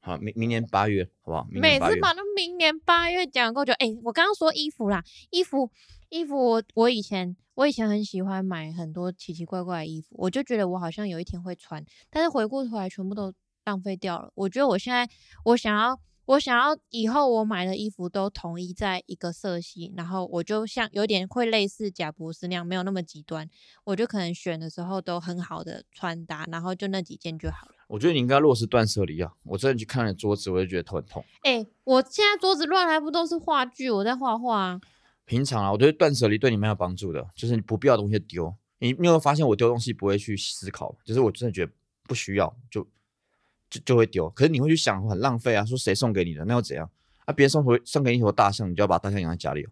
[0.00, 1.46] 好，明明年八月好不好？
[1.50, 1.78] 每。
[1.78, 3.72] 次把那明年八月讲够久。
[3.74, 5.70] 哎、我刚刚说衣服啦，衣服，
[6.08, 13.32] 衣服我，我以前我以前很喜欢买很多奇奇怪怪的衣服，我就觉得我好像有一天会穿，但是回过头来全部都
[13.64, 14.30] 浪费掉了。
[14.34, 15.08] 我觉得我现在
[15.44, 16.00] 我想要。
[16.26, 23.48] 我想要以后我买的衣服都统一在一个色系，然后我就像有点会类似贾博士那样，没有那么极端，
[23.84, 27.74] 我就可能选的时候都很好的穿搭，然后就那几件就好了。
[27.88, 29.32] 我觉得你应该落实断舍离啊！
[29.44, 31.24] 我真的去看了桌子，我就觉得头很痛。
[31.42, 34.80] 哎、我现在桌子乱还不都是话剧，我在画画啊。
[35.24, 38.54] 平常啊，我觉得断舍离对你蛮有帮助的，就是你不必要的东西丢。
[38.78, 41.72] 你你有没有发现我丢东西不会去思考，就是我真的觉得
[42.04, 42.86] 不需要就
[43.72, 44.28] 就就会丢。
[44.28, 46.90] 可是你会去想很浪费啊，说谁送给你的，那又怎样？
[47.24, 49.70] 啊，别人送回送给你一头大象，你就要把大象养在家里哦。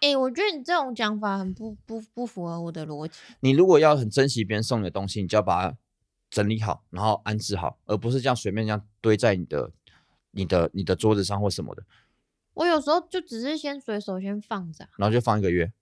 [0.00, 3.14] 哎、我觉得你这种讲法很不不不符合我的逻辑。
[3.40, 5.76] 你如果要很珍惜别人送你的东西，你就要把它
[6.28, 9.70] 整理好，然后安置好，而不是这样随便这样堆在你的、
[10.32, 11.84] 你的、你的桌子上或什么的，
[12.54, 15.72] 我有时候就只是先随手先放着啊、然后就放一个月。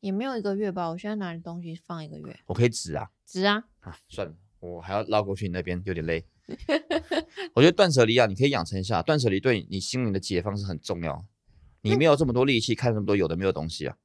[0.00, 0.88] 也没有一个月吧。
[0.88, 3.64] 我现在拿的东西放一个月，我可以指啊，值啊。
[3.80, 6.24] 啊，算了，我还要绕过去你那边，有点累。
[7.54, 11.24] 我觉得断舍离啊，你可以养成一下，断舍离对你心灵的解放是很重要。
[11.82, 13.96] 你没有这么多力气看那么多有的没有的东西啊，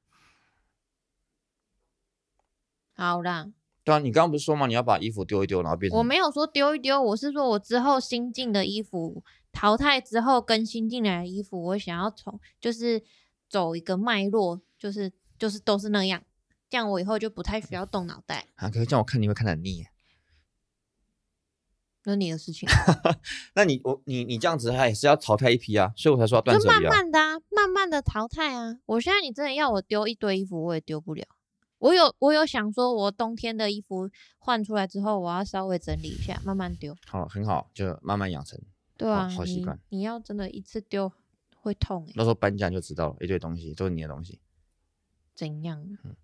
[2.96, 3.52] 好啦，
[3.84, 4.66] 对啊，你刚刚不是说吗？
[4.66, 13.04] 你要把衣服丢一丢，然后变成我没有说丢一丢，我是说我之后新进的衣服淘汰之后更新进来的衣服，我想要从就是
[13.48, 16.24] 走一个脉络，就是就是都是那样，
[16.68, 19.92] 这样我以后就不太需要动脑袋，啊，可是这样我看你会看得很腻耶。
[22.08, 22.68] 那你的事情。
[23.54, 26.90] 那你我你你这样子，还也是要淘汰一批啊，所以我才说要断就慢舍离啊。
[26.90, 28.80] 慢的啊，慢慢的淘汰啊。
[28.86, 31.26] 我现在你真的要我丢一堆衣服，我也丢不了。
[31.80, 36.96] 我有我有想说，我冬天的衣服换出来之后，我要稍微整理一下，慢慢丢。
[37.06, 38.58] 好，很好，就慢慢养成，
[38.96, 41.12] 对啊，好习惯你要真的一次丢
[41.60, 44.40] 会痛诶、到时候搬家就知道了，一堆东西都是你的东西。
[45.36, 45.86] 怎样？
[46.06, 46.16] 嗯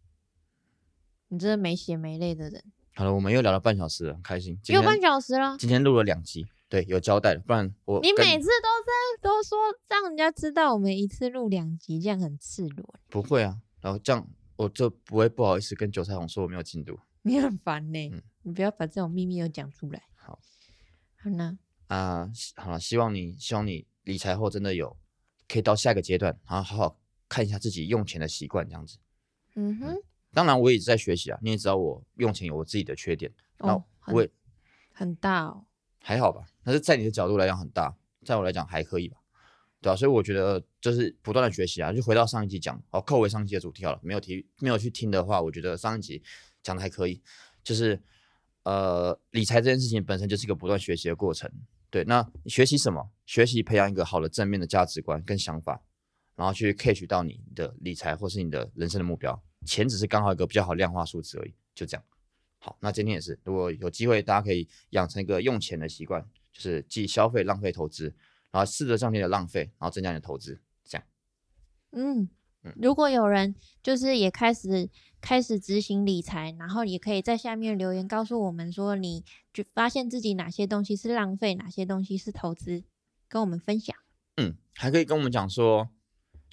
[1.29, 2.63] 你真的没血没泪的人，
[2.95, 4.59] 好了，我们又聊了半小时了，很开心。
[4.63, 5.57] 今有半天小时了。
[5.57, 9.57] 今天录了两集，对，有交代了，不然我跟你每次都在都说
[9.89, 12.95] 让人家知道我们一次录两集，这样很赤裸。
[13.09, 20.03] 不会啊，然后这样我就不会不好意思跟韭菜红说我没有进度你很烦呢、嗯你不要把这种秘密又讲出来。
[20.15, 20.37] 好，
[21.15, 22.29] 好呢，啊。
[22.35, 24.97] 希好了，希望你希望你理财后真的有
[25.47, 28.97] 可以到下一个阶段，然后好好看一下自己用钱的习惯，这样子。
[29.55, 29.97] 嗯哼，
[30.33, 31.37] 当然，我也一直在学习啊。
[31.41, 34.29] 你也知道我用钱有我自己的缺点，那哦，我也
[34.91, 35.65] 很大哦。
[35.99, 36.45] 还好吧。
[36.63, 39.17] 但是在你的角度来讲很大，在我来讲还可以吧，
[39.81, 41.93] 对啊，所以我觉得就是不断的学习啊。
[41.93, 43.99] 就回到上一集讲，哦，扣回上一集的主题好了。
[44.01, 46.21] 没有提没有去听的话，我觉得上一集
[46.61, 47.21] 讲的还可以。
[47.63, 48.01] 就是
[48.63, 51.49] 呃，理财这件事情本身就是一个不断学习的过程。
[51.89, 53.09] 对，那学习什么？
[53.25, 55.81] 学习培养一个好的正面的价值观跟想法，
[56.35, 59.41] 然后去 catch 到你的理财或是你的人生的目标。
[59.65, 62.03] 钱只是刚好一个比较好量化数字而已，就这样。
[62.59, 68.13] 好，那今天也是，如果有机会，大家可以养成一个用钱的习惯，就是既消费、浪费、投资，
[68.51, 71.07] 然后试着降低你的浪费，然后增加你的投资，这样。
[71.91, 72.29] 嗯
[72.63, 82.83] 嗯，如果有人就是也开始开始执行理财，然后也可以在下面留言告诉我们说，你就发现自己哪些东西是浪费，哪些东西是投资，
[83.27, 83.95] 跟我们分享。
[84.37, 85.89] 嗯，还可以跟我们讲说，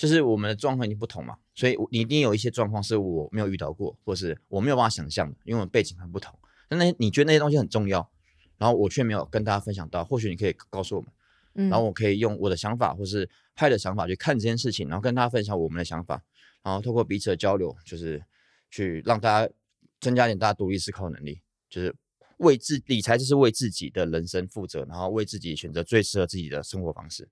[0.00, 6.34] 就是我们的状况已经不同嘛，所以你一定有一些状况是我没有遇到过，或是我没有办法想象的，因为我们背景很不同。
[6.70, 8.10] 那那你觉得那些东西很重要，
[8.56, 11.12] 然后我却没有跟大家分享到，或许你可以告诉我们，
[11.56, 16.22] 嗯，然后我可以用我的想法或是派的想法去看这件事情，然后跟大家分享我们的想法，
[16.62, 18.24] 然后透过彼此的交流，就是
[18.70, 19.52] 去让大家
[20.00, 21.94] 增加点大家独立思考能力，就是
[22.38, 27.28] 为自理财就是为自己的人生负责，然后为自己选择最适合自己的生活方式。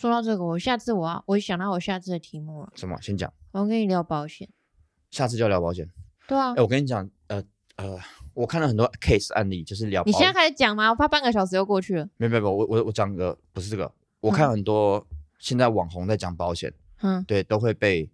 [0.00, 2.98] 说到这个，我下次我要我想到我下次的题目了，什么？
[3.02, 4.48] 先讲，我跟你聊保险。
[5.10, 5.86] 下次就聊保险。
[6.26, 7.44] 对啊哎、，我跟你讲，呃
[7.76, 7.98] 呃，
[8.32, 10.88] 我看了很多 case 案例，就是聊保你现在开始讲吗？
[10.88, 12.08] 我怕半个小时又过去了。
[12.16, 15.06] 没有没有没有，我我我讲个不是这个，我看很多
[15.38, 16.72] 现在网红在讲保险，
[17.02, 18.10] 嗯，对，都会被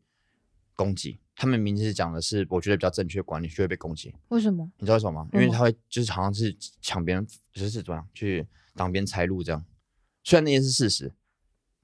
[0.74, 1.20] 攻击。
[1.36, 4.12] 他们名字讲的是我觉得比较正确的观念，就会被攻击。
[4.30, 4.68] 为什么？
[4.78, 5.28] 你知道为什么吗？
[5.34, 9.64] 因为他会就是好像是抢别人，就是怎么样去挡别人财路这样。
[10.24, 11.12] 虽然那些是事实，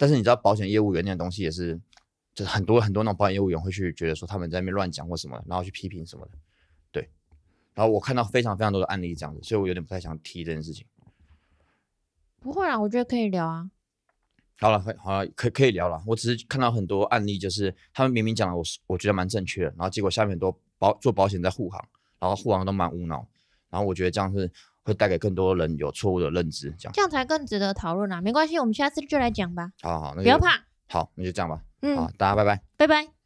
[0.03, 1.81] 但是你知道保险业务员那种东西也是，
[2.35, 6.33] 就是很多很多那种保险业务员会去觉得说他们在那边乱讲或什么，然后去批评什么的。
[6.91, 7.09] 对，
[7.73, 10.85] 然后我看到非常非常多的案例这样子，所以我有点不太想提这件事情。
[12.41, 13.71] 不会啊，我觉得可以聊啊。
[14.59, 16.03] 好了，会好了，可可以聊了。
[16.05, 21.81] 我只是看到很多案例，就是他们明明讲了我是我觉得蛮正确的，然后结果下面很多保做保险在护航，
[22.19, 23.25] 然后护航都蛮无脑，
[23.71, 24.51] 然后我觉得这样是
[24.85, 26.75] 会带给更多人有错误的认知。
[26.79, 28.21] 这样，这样才更值得讨论啊。
[28.21, 30.65] 没关系，我们下次就来讲吧，好好，那就不要怕。
[30.89, 31.61] 好，那就这样吧。
[31.83, 32.61] 嗯好，，大家拜拜。
[32.77, 33.22] 拜拜。